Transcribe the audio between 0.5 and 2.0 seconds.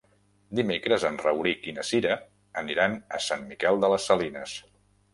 Dimecres en Rauric i na